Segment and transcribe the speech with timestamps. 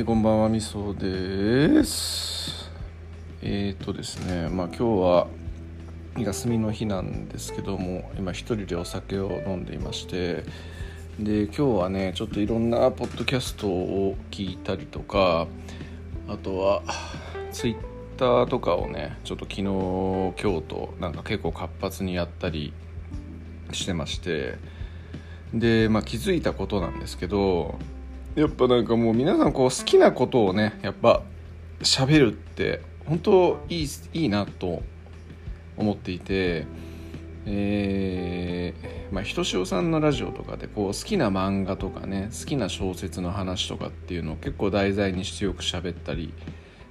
[0.00, 2.70] はい、こんばんは、みそです。
[3.42, 5.26] えーとですね、まあ今日は
[6.16, 10.44] 休みの日なんですけども、今一人でお酒を飲んでいまして、
[11.18, 15.46] で、今日はね、ちょっといろんなポッドキャストを聞いたりとか、
[16.28, 16.82] あとは、
[17.52, 17.76] ツイッ
[18.16, 22.72] ターとかをね、ちょっと昨日、今日となんか結構活発にやったり
[23.72, 24.54] してまして、
[25.52, 27.78] で、まあ気づいたことなんですけど、
[28.34, 31.22] やっぱなんかもう皆さんこう好きなことをねやっぱ
[31.80, 34.82] 喋るって本当いいいいなと
[35.76, 36.66] 思っていて
[37.46, 46.32] えー、まあひとしおさんのラジオとかでこう好きな漫画とかね好きな小説の話とかっていうのを結構題材にしてよく喋ったり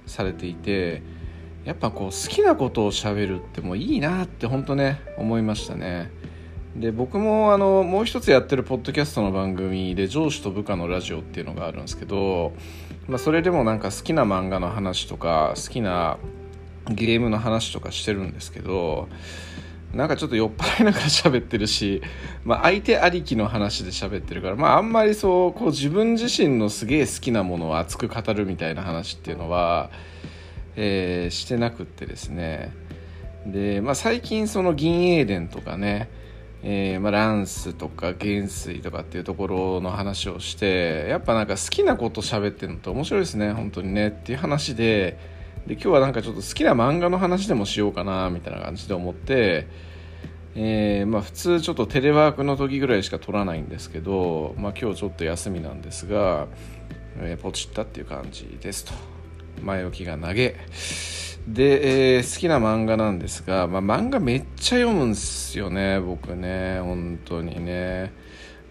[0.06, 1.02] されていて
[1.64, 6.10] やっぱこう好きなことを喋るってもういいなって本当ね思いましたね。
[6.76, 12.52] で僕もあのもう一つやってるポッドキャストの番組で上司と部下のラジオっていうのがあるんですけど、
[13.08, 16.18] まあ、それでもなんか好きな漫画の話とか好きな
[16.88, 19.08] ゲームの話とかしてるんですけど
[19.92, 22.00] なんかちょっと酔っ払いながら喋ってるし、
[22.44, 29.90] まあ、相手ありきの話で喋ってるから、まあ、あんまりそうこう自分自身のすげえ好きなものを熱く語るみたいな話っていうのは、
[30.76, 32.72] えーしてなくってですね。
[33.46, 36.08] で、まあ、最近その銀英伝とかね
[36.62, 45.18] えーまあ、ランスとか元帥とかっていうところの話をしてやっぱなんか好きなこと喋ってるのって面白いですね本当にねっていう話で
[45.66, 49.68] で今日はなんかちょっと好きな漫画の話でもしようかなみたいな感じで思って、
[50.54, 56.46] えーまあ、普通ちょっとテレワークの時ぐらいしか撮らないんですけど、まあ、今日ちょっと休みなんですが、
[57.18, 58.92] えーポチったっていう感じですと。
[59.62, 60.56] 前置きが投げ。
[61.46, 68.12] で、えー好きな漫画なんですが、まあ、漫画めっちゃ読むんですよね僕ね本当にね。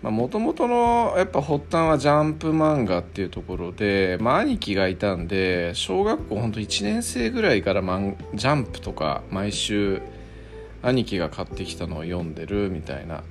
[0.02, 10.02] もともとのやっぱ発端はジャンプ漫画っていうところで、まあ、兄貴がいたんで小学校本当1年生ぐらいからマンジャンプとか毎週
[10.82, 13.24] 兄貴が買ってきたのを読んでるみたいな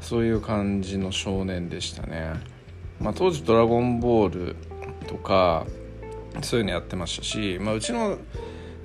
[0.00, 2.34] そういう感じの少年でしたね、
[3.00, 4.56] まあ、当時「ドラゴンボール」
[5.08, 5.66] とか
[6.42, 8.18] そういうのやってましたし、まあ、うちの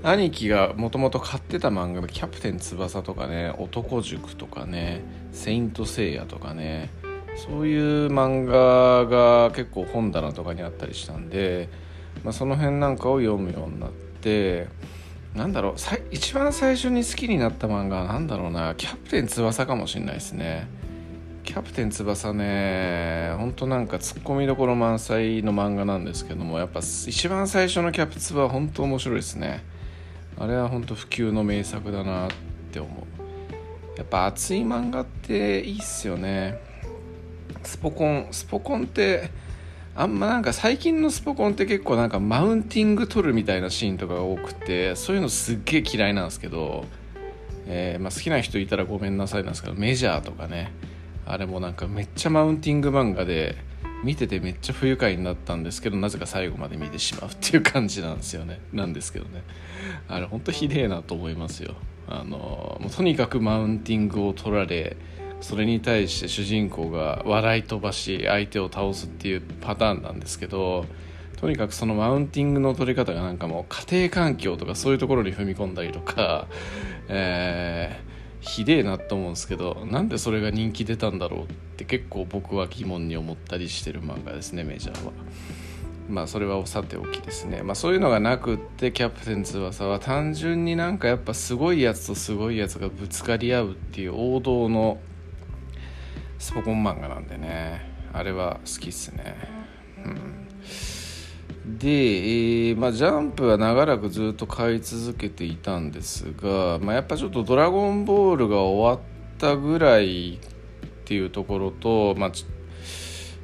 [0.01, 5.01] 兄貴がもともと買ってた漫画で「キャプテン翼」とかね「男塾」とかね
[5.33, 6.89] 「セイント・セイヤ」とかね
[7.35, 11.69] そういう漫画が結構本棚とかにあったりしたんで、
[12.23, 14.67] まあ、その辺なんかを読むようになって
[15.35, 15.73] なんだろう
[16.11, 20.67] 一番最初に好きになった漫画はなんだろうな「キャプテン翼」かもしれないですね。
[21.43, 29.63] キャプテン翼ね、本当なんかツッコミどころ満載の漫画なんですけども、やっぱ一番最初のキャプツバは本当面白いですね。
[30.37, 32.31] あれは本当普及の名作だなっ
[32.71, 33.97] て思う。
[33.97, 36.59] やっぱ熱い漫画っていいっすよね。
[37.63, 39.29] スポコン、スポコンって、
[39.95, 46.85] あんまなんか最近のスポコンって結構なんかマウンティング取るみたいなシーンとかが多くて、そういうのすっげえ嫌いなんですけど、
[47.67, 50.71] えーまあ、好きな人いたらごめんなさいなんですけど、メジャーとかね、
[51.25, 53.57] あれもなんかめっちゃマウンティング漫画で
[54.03, 58.59] 見ててめっちゃ不愉快になったんですけどなぜか最後まで見てしまうっていう感じなんですよね。
[58.71, 59.43] なんですけどね。
[60.07, 61.75] あれほんとひでえなと思いますよ。
[62.07, 64.97] あのもうとにかくマウンティングを取られ
[65.41, 70.85] それに対して主人公が笑い飛ばし相手を倒すっていうパターンなんですけど
[71.39, 76.47] とにかくそのマウンティングの取り方がなんかもう家庭環境とかそういうところに踏み込んだりとか、
[77.07, 78.09] えー
[78.41, 81.45] ひでえなと思うんですけどなんでそれが人気出たんだろうっ
[81.77, 85.11] て結構僕は疑問に思ったりしてる漫画ですねメジャーは。
[86.09, 94.99] まあそれはさておきですね、まあ、そういうのがなくってキャプテン翼は単純になんかやっぱすごいやつとすごいやつがぶつかり合うっていう王道の
[96.39, 97.89] スポコン漫画なんでね。
[98.11, 99.35] あれは好きっすね。
[100.03, 100.48] うん。
[101.65, 110.39] で、えーまあ、ジャンプは長らくずっと買い続けていたんですが、まあ、やっぱちょっと「ドラゴンボール」が終わったぐらいっ
[111.05, 112.31] ていうところと、まあ、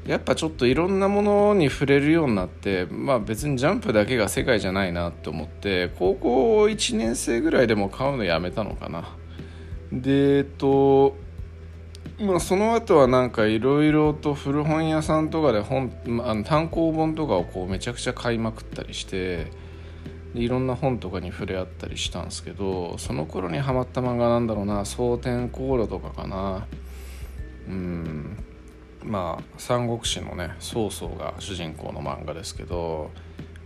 [0.08, 9.16] やっぱちょっといろんなものに触れるようになって、まあ、別にジャンプだけが世界じゃないなって思って高校1年生ぐらいでも買うのやめたのかな。
[9.92, 11.16] でえっと
[12.20, 19.52] まあ、その後はなんかいろいろと古本屋さんとかで本、まあ単行本とかをこうめちゃくちゃ買いまくったりして
[20.34, 26.68] いろんな本とかに触れ合ったりしたんですけどその頃にハマった漫画なんだろうな「蒼天航路」とかかな。
[27.68, 28.38] うん。
[29.04, 33.12] まあ「三国志」のね曹操が主人公の漫画ですけど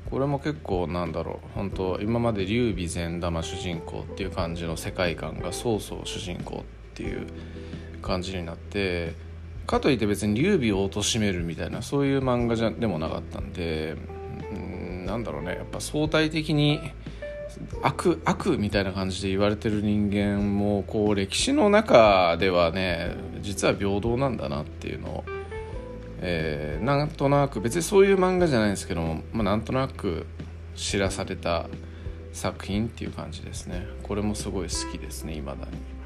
[0.10, 1.48] これも結構なんだろう。
[1.54, 6.64] 本当今まで劉備善玉主人公っていう感じの世界観が曹操主人公っ
[6.96, 7.28] ていう
[8.00, 9.14] 感じになって
[9.68, 13.96] かといって別に劉備を貶めるみたいなそういう漫画じゃでもなかったんで
[15.06, 16.80] なんだろうねやっぱ相対的に
[17.82, 25.24] 悪悪みたいな感じで言われてる人間もこう歴史の中ではね実は平等なんだなっていうのを、
[26.22, 30.26] えー、なんとなく別にそういう漫画じゃないんですけども、まあ、なんとなく
[30.76, 31.68] 知らされた
[32.34, 35.99] 作品っていう感じですねこれもすごい好きですね未だに。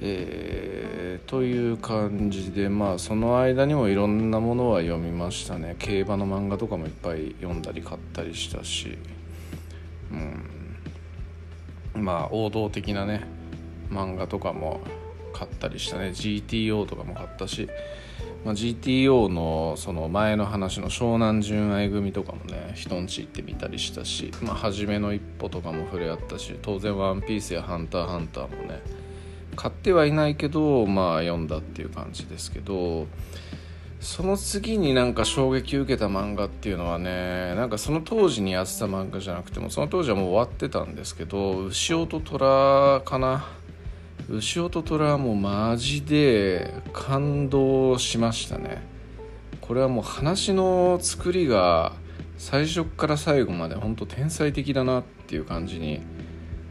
[0.00, 5.76] えー、という感じでまあその間にもいろんなものは読みましたね。
[5.78, 8.98] 競馬の漫画とかもいっぱい読んだり買ったりしたし。
[10.10, 12.04] うん。
[12.04, 13.24] まあ王道的なね
[13.90, 14.80] 漫画とかも
[15.32, 16.08] 買ったりしたね。
[16.08, 17.68] GTO とかも買ったし、
[18.44, 26.56] まあ、GTO のその前の話の湘南純愛組とかもね人んち行ってみたりしたし、まあ、初めの一歩とかも触れ合ったし。
[26.62, 28.80] 当然「ワンピースや「ハンターハンター」もね
[29.56, 33.06] 買ってはいないけどまあ読んだっていう感じですけど
[34.00, 43.46] その次になんか衝撃受けた漫画っていうのはねなんかその当時にやってた漫画じゃなくてもその当時はもう終わってたんですけど牛尾と虎かな。
[44.28, 48.82] 牛尾と虎はもうマジで感動しましたね。
[49.60, 51.92] これはもう話の作りが
[52.38, 56.00] 最初から最後まで本当天才的だなっていう感じに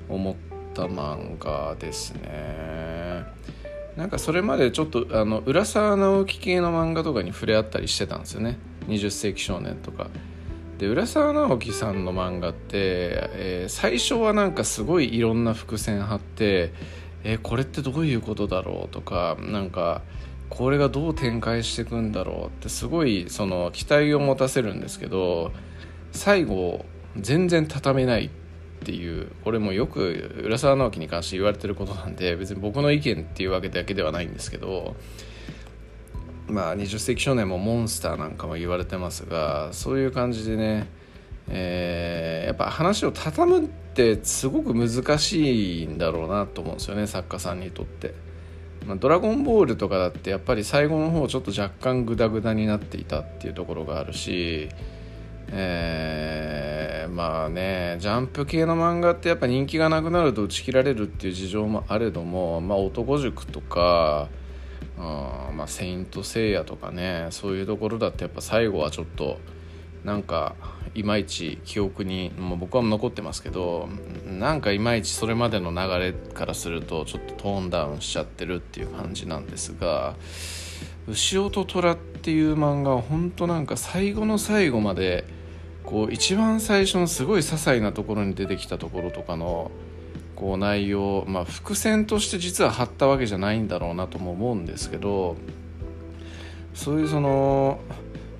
[0.09, 3.25] 思ってた漫画ですね。
[3.95, 8.57] なんかそれまでちょっとあの浦沢直樹系の漫画とかに触れ合ったりしてたんですよね。
[8.87, 10.07] 20世紀少年とか。
[10.77, 16.73] で浦沢直樹さんの漫画って、えー、最初はなんかすごいいろんな伏線張って
[17.23, 20.01] えー、これってどういうことだろうとかなんか
[20.49, 25.51] これがどう展開していくんだろうってすごいその期待を持たせるんですけど
[26.11, 26.85] 最後
[27.17, 28.29] 全然畳めないっ
[28.81, 34.95] っていうこれもよく浦沢直樹に関して言われてることなんで別に僕の意見っていうわけだけではないんですけど
[36.47, 40.87] まあ20世紀少年もモンスターなんかも言われてますがそういう感じでね、
[41.47, 48.31] えー、やっぱ話を畳むってすごく難しいんだろうなと思うんですよね作家さんにとって。
[48.87, 54.69] まあ、ドラゴンボールとかだってやっぱり最後の方ちょっと若干グダグダになっていたっていうところがあるし
[55.51, 64.29] えー、まあねジャンプ系の漫画ってやっぱ人気がなくなると打ち切られるっていう事情もあれども、まあ、男塾とか
[64.97, 69.39] あまあ、セイント・セイヤとかねそういうところだってやっぱ最後はちょっと
[70.03, 70.55] なんか
[70.93, 73.87] いまいち記憶にもう僕は残ってますけど
[74.27, 80.15] なんかいまいちそれまでの流れからするとちょっとトーンダウンしちゃってるっていう感じなんですが
[81.07, 85.25] 「牛尾と虎」っていう漫画は本当なんか最後の最後まで
[85.83, 89.71] こう一番最初のすごい些細なところに出てきたところとかの
[90.35, 95.35] こう内容、まあ、伏線として実は貼ったわけじゃないんだろうなとも思うんですけど
[96.73, 97.79] そういうその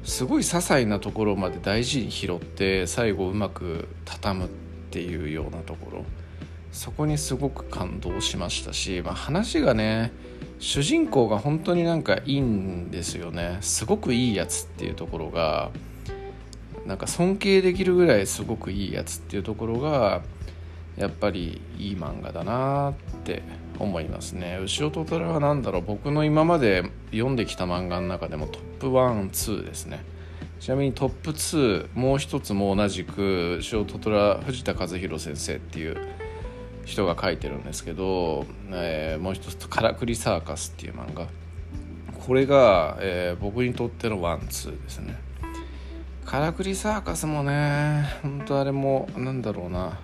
[0.03, 4.49] すごい些細なところまで大事に拾って最後うまく畳むっ
[4.89, 6.05] ていうようなところ。
[6.71, 10.13] そこにすごく感動しましたし、まあ、話がね
[10.59, 13.57] 主人公が本当になんかいいんですよね。
[13.61, 15.69] すごくいいやつっていうところが
[16.85, 20.23] なんか尊敬できるぐらいすごくいいやつっていうところが
[20.97, 22.93] やっぱりいい漫画だなっ
[23.23, 23.43] て
[23.79, 24.59] 思いますね。
[24.63, 25.81] 牛尾と虎は何だろう。
[25.81, 30.03] 僕の今まで読んできた漫画の中でもトップ12ですね。
[30.59, 35.97] ちなみにトップ2もう一つも同じく牛尾と虎藤田和弘先生っていう
[36.85, 41.27] 人が書いてるんですけど、えー、もう一つ「からくりサーカス」っていう漫画。
[42.27, 45.15] これが、えー、僕にとってのワンツーですね。
[46.31, 49.99] からくりサーカスもね本当あれもなんだろうな。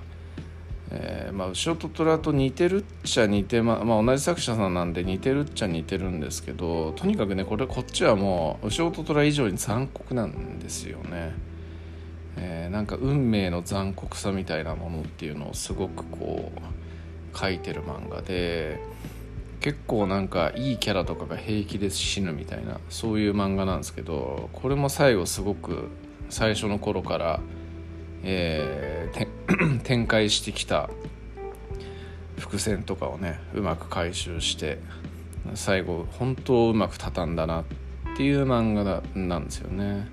[0.92, 11.34] えー、まあ牛と虎と似てるっちゃ似てままあ同じ作者さんなんで似てるっちゃ似てるんですけどとにかくねこれこっちはもう牛と虎以上に残酷なんですよね、
[12.36, 18.82] えー、なんか運命の残酷さみたいなものっていうのをすごくこう書いてる漫画で
[19.62, 25.90] 結構なんかいいキャラとかが平気で死ぬみたいなそういう漫画なんですけどこれも最後すごく
[26.30, 27.40] 最初の頃から、
[28.24, 30.90] えー、 展開してきた
[32.38, 34.80] 伏線とかをねうまく回収して
[35.56, 37.64] 最後本当うまく畳んだなっ
[38.16, 40.08] ていう漫画なんですよね。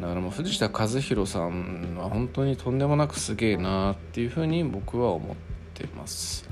[0.00, 5.36] だからもう藤田和弘さんは本当にとんでもなくすげえなっていうふうに僕は思っ
[5.74, 6.45] てます。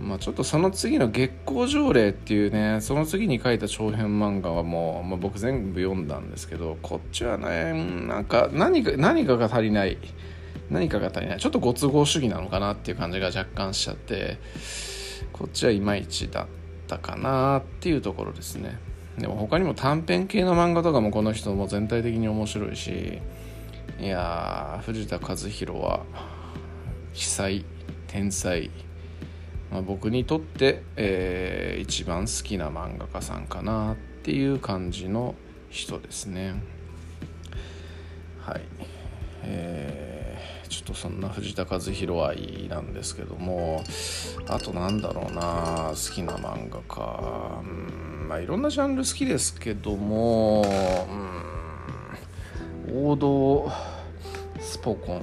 [0.00, 7.72] まあ、ちょっとその次の「月光条例」っていうねその次に書いた長編漫画はもう、まあ、僕全部読んだんですけどこっちはね
[8.06, 9.98] なんか何か何かが足りない。
[10.70, 11.38] 何かが足りない。
[11.38, 14.36] ちょっとご都合主義なのかなっていう感じが若干しちゃって
[15.32, 16.46] こっちはいまいちだっ
[16.86, 18.78] たかなっていうところですね。
[19.16, 23.18] でも他にも短編系の漫画とかもこの人も全体的に面白いし
[23.98, 26.04] いや藤田和弘は
[27.14, 27.64] 奇才
[28.08, 28.70] 天才、
[29.70, 35.34] まあ、僕にとって、えー、一番好きな漫画家さんかなっていう感じの
[35.70, 36.54] 人ですね。
[38.40, 38.62] はい。
[39.42, 43.84] えー、ちょっとそんな藤田和弘愛なんですけども
[44.48, 47.60] あとなんだろうな好きな漫画家。
[47.62, 50.62] うんまあいろんなジャンル好きですけども
[52.88, 53.72] うん王道
[54.60, 55.22] スポコン、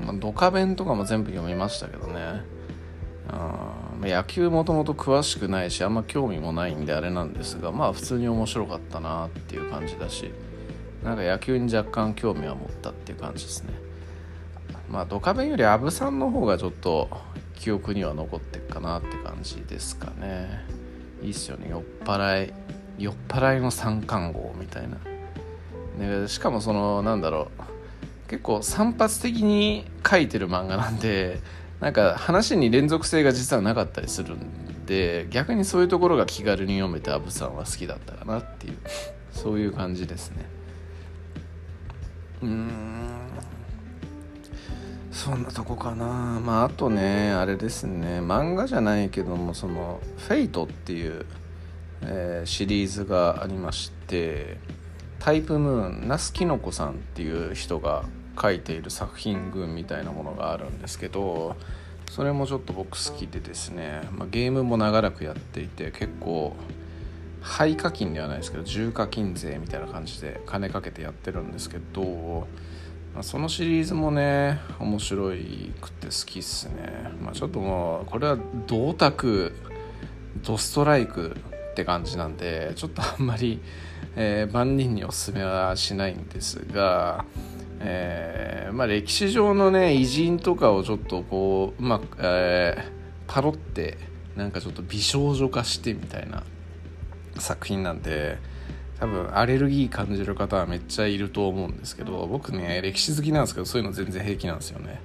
[0.00, 2.06] まあ、ドカベンとかも全部読みましたけど
[4.08, 10.32] 野球もともと詳しくないしあんま興味もないんであれなんですがまあ普通に面白かったなっていう感じだし
[11.02, 13.72] なんか野球に若干興味は持ったっていう感じですね。
[14.88, 17.08] まあドカベンより羽生さんの方がちょっと
[17.56, 20.64] 記憶には残ってるかなって感じですかね。
[21.22, 21.68] いいっすよね。
[21.70, 22.52] 酔っ払い
[22.98, 24.88] 酔っ払いの三冠王みたい
[25.98, 28.28] な、ね、しかもそのなんだろう。
[28.28, 31.40] 結構散発的に書いてる漫画なんで
[31.82, 38.76] なんか話に連続性が実はなかったりするんで逆にそういうところが気軽に読めてアブさんは好きだったかなっていう
[39.32, 40.44] そういう感じですね。
[42.42, 42.70] うん。
[45.10, 46.04] そんなとこかな。
[46.40, 48.20] まああとねあれですね。
[48.20, 51.26] 漫画じゃないけどもその「フェイトっていう、
[52.02, 54.58] えー、シリーズがありまして
[55.18, 58.04] タイプムーン那須きのこさんっていう人が
[58.40, 61.56] 書いている作品群みたいなものがあるんですけど
[62.10, 66.54] それもちょっと僕好きでですね、まあ、ゲームも長らくやっていて結構
[67.40, 72.46] 廃課金ではないですけど重課金税みたいな感じで金かけてやってるんですけど、
[73.14, 79.52] まあ、そのシリーズもね面白いくて好きっすね、まあ、ちょっともうこれは銅卓
[80.44, 81.36] ドストライク
[81.72, 83.60] って感じなんでちょっとあんまり、
[84.16, 87.24] えー、万人におすすめはしないんですが
[87.84, 93.98] えーまあ、歴史上のね偉人とかをちょっとこううまく、えー、パロって
[94.36, 96.44] なんかちょっと美少女化してみたいな
[97.38, 98.38] 作品なんで
[99.00, 105.00] 多分アレルギー感じる方はめっちゃいると思うんですけど僕ね歴史好きなんですけどそういうの全然平気なんですよね。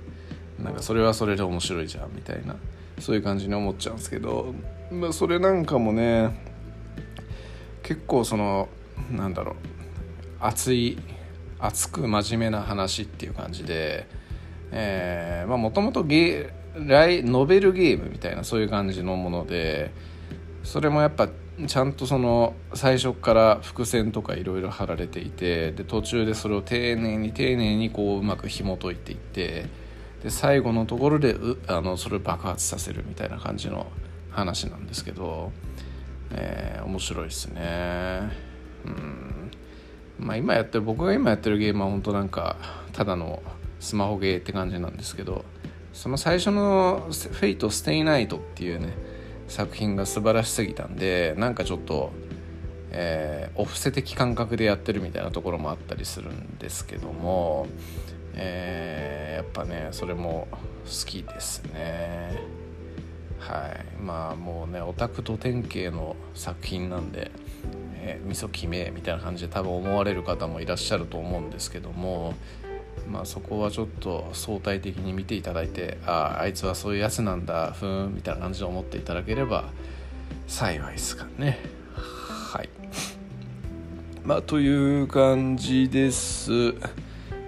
[0.64, 2.56] なんかそれはそれで面白いじゃんみたいな
[3.00, 4.54] そういう感じに思っちゃうんですけど、
[4.92, 6.36] まあ、それなんかもね
[7.84, 8.68] 結構その
[9.12, 9.56] なんだろう
[10.40, 10.98] 熱い
[11.60, 14.08] 熱く真面目な話っていう感じで
[15.48, 19.92] もともとノベルゲームみたいなそういう感じのもので
[20.64, 21.30] それもやっぱ
[21.66, 29.66] ちゃんとその最初から伏線とかいろいろ貼られていてで途中でそれを丁寧に丁寧にこううまく紐解いていって
[30.22, 31.36] で最後のところで
[31.68, 33.88] あのそれを爆発させるみたいな感じの
[34.30, 35.52] 話なんですけど、
[36.32, 38.32] えー、面白いですね。
[38.86, 39.47] うん。
[40.20, 42.58] まあ今やってる僕が今やってるゲームは本当なんか
[42.94, 43.42] ただの
[43.80, 45.46] スマホゲーって感じなんですけど
[45.94, 48.94] その最初の「フェイト・ステイ・ナイト」っていうね
[49.48, 52.12] 作品が素晴らしすぎたんでなんかちょっと、
[52.92, 57.68] えー、お布施的感覚でやってるみたいなところもあったりするんですけども、
[58.36, 62.58] えー、やっぱねそれも好きですね。
[63.40, 64.02] はい。
[64.02, 67.32] まあもうねオタクと典型の作品なんで
[68.08, 72.34] えー、味噌決めみたいな感じで多分思われる方もいらっしゃると思うんですけども
[73.12, 79.66] まあそこはちょっと相対的に見ていただいてあああいつはそういうやつなんだふーんみたいな感じで思っていただければ
[80.48, 81.60] 幸いですかね。
[81.96, 82.70] はい。
[84.24, 86.52] まあという感じです。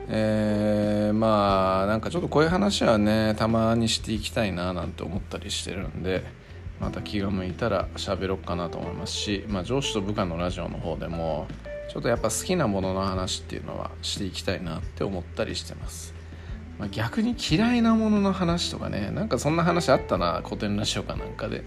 [0.09, 6.38] えー、まあなんかちょっとこういう話はねたまにしていきたいななんて思ったりしてるんで。
[6.79, 11.47] また気が向いたら喋ろっかなと思いますし、まあ、上司と部下のラジオの方でも
[11.89, 16.13] ちょっとやっぱ好きなものの話っていうのはしていきたいなって思ったりしてます、
[16.77, 21.63] まあ、逆に嫌いなものの話とかねなんかそんな話あったな古典ラジオかなんかで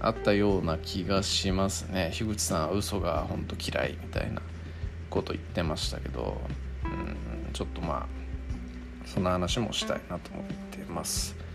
[0.00, 2.10] あったような気がしますね。
[2.12, 4.42] 樋口さん嘘が本当嫌いみたいな
[5.10, 6.38] こと言ってましたけど
[6.84, 8.06] うんちょっとまあ
[9.06, 11.45] そんな話もしたいなと思ってます。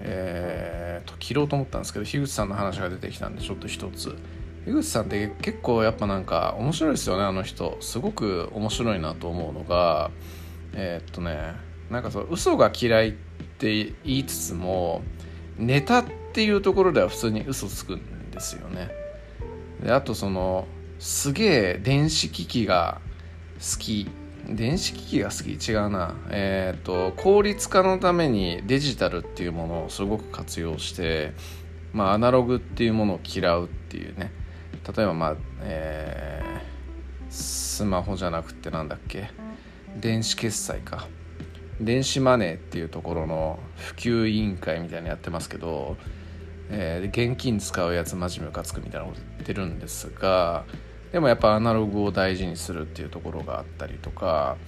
[0.00, 4.16] えーと、切ろうと思ったんですけど樋口さんの話が出てきたんでちょっと一つ。
[4.64, 7.76] 樋口さんって結構やっぱなんか面白いですよねあの人。
[7.80, 10.10] すごく面白いなと思うのが
[10.74, 11.54] えー、っとね
[11.90, 13.12] なんかそう嘘が嫌いっ
[13.58, 15.02] て言いつつも
[15.56, 18.90] ネタっていうところでは普通に嘘つくんですよね。
[19.82, 20.66] であとその
[20.98, 23.00] すげえ電子機器が
[23.58, 24.08] 好き
[24.48, 26.14] 電子機器が好き違うな。
[26.30, 31.32] えっ、ー、と効率化のためにデジタルっていうものをすごく活用して
[31.92, 34.32] まあアナログっていうものを嫌うっていうね。
[34.96, 39.30] 例えばまあ、えー、スマホじゃなくてなんだっけ。
[39.96, 41.08] 電子決済か。
[41.80, 45.96] 電子マネーっていうところの普及委員会みたいなのやってますけど、
[46.70, 50.64] えー、現金使うやつマジムカつくみたいなこと言ってるんですが
[51.16, 54.58] でもやっぱアナログを大事にするっていうところがあったりとか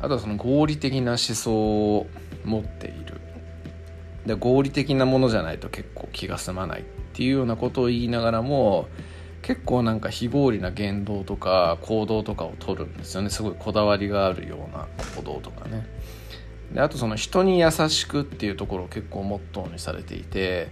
[0.00, 2.06] あとはその合理的な思想を
[2.46, 3.20] 持っている。
[4.24, 8.88] で合理的なものじゃないと結構気が済まないっていうようなことを言いながらも
[9.42, 13.28] 結構なんか非合理な言動とか行動とかを取るんですよね。
[13.28, 15.86] すごいこだわりがあるような行動とかね。
[16.72, 20.68] であとその人に優しくっていうところを結構モットーにされていて、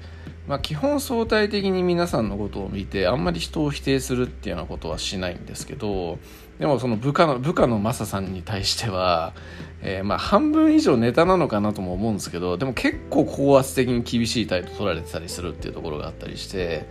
[0.47, 6.19] まあ、基本相対的に皆さんのことを見てあんまり人を否定するっていうようなことはしないんですけど
[6.61, 9.35] でもその部下の部下のマサさんに対しては、
[9.83, 16.89] えー、まあ半分以上ネタなのかなとも思うんですけどでも結構高圧的に厳しい態度取られてたりするっていうところがあったりして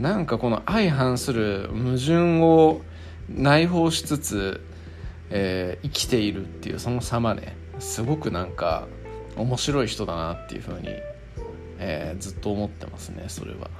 [0.00, 2.80] なんかこの相反する矛盾を
[3.28, 4.60] 内包しつつ、
[5.30, 8.88] えー、生きているっていうその様ねすごくなんか
[9.36, 10.88] 面白い人だなっていうふうに、
[11.80, 13.70] えー、ずっと思ってますねそれは。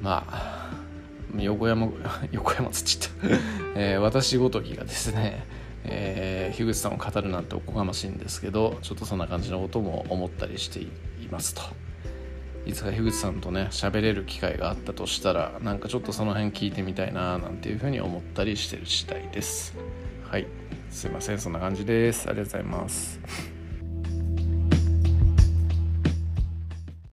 [0.00, 0.88] まあ
[1.36, 1.88] 横山
[2.32, 3.28] 横山つっちった。
[3.76, 5.44] えー、私ごときがですね、
[5.84, 10.88] えー、樋口さんを語るなんておこがましいんですけどちょっとそんな感じのことも思ったりしてい
[11.30, 11.62] ますと。
[12.66, 19.74] いつか樋口さんとね喋れる機会があったとしたらなんかちょっとその辺聞いてみたいななんていうふうに思ったりしてる次第です。
[20.24, 20.46] はい。
[20.90, 22.28] すいませんそんな感じです。
[22.28, 23.57] ありがとうございます。